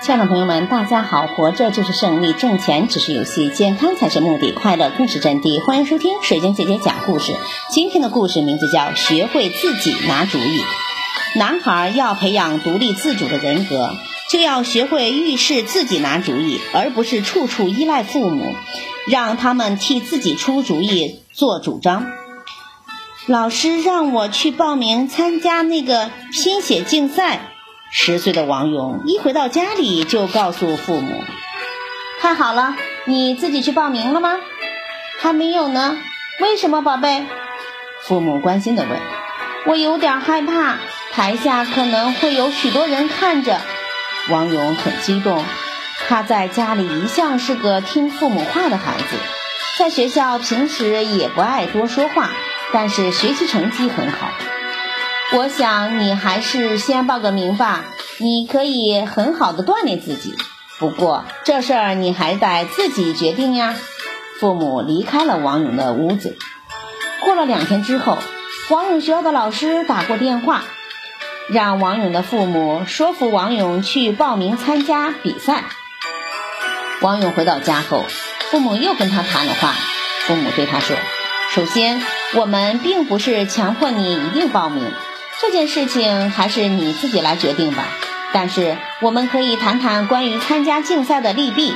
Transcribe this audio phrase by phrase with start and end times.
[0.00, 1.26] 亲爱的朋友们，大家好！
[1.26, 5.62] 活着就是胜利，挣钱只是游戏，健康才是目的，快乐更是真谛。
[5.66, 7.36] 欢迎收听水晶姐姐讲故事。
[7.68, 10.60] 今天的故事名字叫《学会自己拿主意》。
[11.34, 13.90] 男孩要培养独立自主的人格，
[14.30, 18.54] 就要学会遇事自己拿主意，而不是处处依赖父母，
[19.08, 22.06] 让他们替自己出主意、做主张。
[23.26, 27.52] 老师让我去报名参加那个拼写竞赛。
[27.90, 31.24] 十岁的王勇一回到家里就告诉父母
[32.20, 32.76] ：“太好了，
[33.06, 34.36] 你自己去报名了吗
[35.18, 35.96] ？”“还没有呢。
[36.40, 37.24] ”“为什么，宝贝？”
[38.04, 39.00] 父母关心地问。
[39.66, 40.76] “我有点害怕，
[41.12, 43.58] 台下可能会有许多人看着。”
[44.30, 45.42] 王勇很激动。
[46.06, 49.16] 他在家里一向是个听父母话的孩子，
[49.78, 52.30] 在学校平时也不爱多说话，
[52.72, 54.30] 但是学习成绩很好。
[55.30, 57.84] 我想你还是先报个名吧，
[58.16, 60.34] 你可以很好的锻炼自己。
[60.78, 63.76] 不过这事儿你还得自己决定呀。
[64.40, 66.38] 父母离开了王勇的屋子。
[67.24, 68.16] 过了两天之后，
[68.70, 70.62] 王勇学校的老师打过电话，
[71.48, 75.64] 让王勇的父母说服王勇去报名参加比赛。
[77.02, 78.04] 王勇回到家后，
[78.50, 79.74] 父母又跟他谈了话。
[80.26, 80.96] 父母对他说
[81.52, 82.00] ：“首先，
[82.34, 84.90] 我们并不是强迫你一定报名。”
[85.40, 87.88] 这件事情还是你自己来决定吧。
[88.32, 91.74] 但是我们可以谈谈关于参加竞赛的利弊。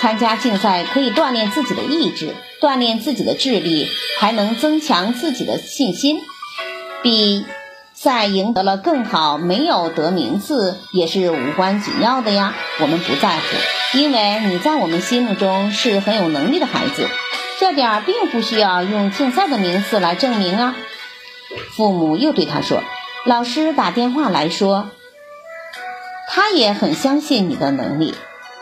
[0.00, 3.86] 参加竞赛可以锻炼自己的意志，锻炼自己的智力，
[4.18, 6.18] 还能增强自己的信心。
[7.02, 7.44] 比
[7.92, 12.54] 赛赢得了更好，没有得名次也是无关紧要的呀。
[12.80, 17.06] 我们不在乎，因为你在我们心目中是很有能力的孩子。
[17.60, 20.74] 这点并不需要用竞赛的名次来证明啊。
[21.76, 22.82] 父母又对他说。
[23.24, 24.90] 老师打电话来说，
[26.28, 28.14] 他也很相信你的能力。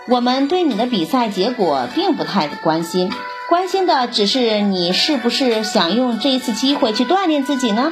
[0.06, 3.10] 我们对你的比赛结果并不太关心，
[3.48, 7.90] 关心的只是你是不是想用这一次机会去锻炼自己呢？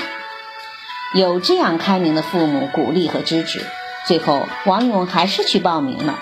[1.15, 3.65] 有这样开明的父母鼓励和支持，
[4.07, 6.19] 最后王勇还是去报名了。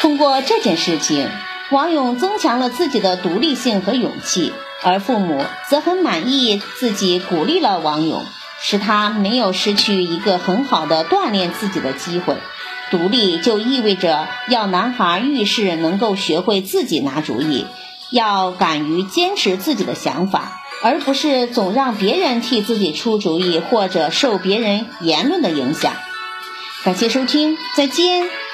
[0.00, 1.28] 通过这件事情，
[1.70, 4.52] 王勇增强了自己的独立性和勇气。
[4.80, 8.24] 而父母则很满意自己鼓励了王勇，
[8.60, 12.36] 使他没有失去一个很好的锻炼自己的机会。
[12.92, 17.66] 独立就意味着要男孩遇事能够学会自己拿主意，
[18.10, 25.92] 要敢于坚持自己的想法，而不是总让别人替自己出主意或者受别人言论的影响。
[26.84, 28.47] 感谢收听，再见。